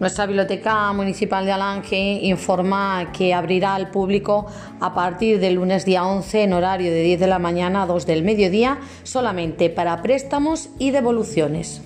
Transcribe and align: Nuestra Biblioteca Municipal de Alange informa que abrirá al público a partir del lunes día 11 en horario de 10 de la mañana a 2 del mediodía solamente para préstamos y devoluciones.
Nuestra 0.00 0.26
Biblioteca 0.26 0.92
Municipal 0.92 1.44
de 1.44 1.50
Alange 1.50 2.20
informa 2.22 3.10
que 3.12 3.34
abrirá 3.34 3.74
al 3.74 3.90
público 3.90 4.46
a 4.78 4.94
partir 4.94 5.40
del 5.40 5.54
lunes 5.54 5.84
día 5.84 6.04
11 6.04 6.44
en 6.44 6.52
horario 6.52 6.92
de 6.92 7.02
10 7.02 7.18
de 7.18 7.26
la 7.26 7.40
mañana 7.40 7.82
a 7.82 7.86
2 7.86 8.06
del 8.06 8.22
mediodía 8.22 8.78
solamente 9.02 9.70
para 9.70 10.00
préstamos 10.00 10.68
y 10.78 10.92
devoluciones. 10.92 11.82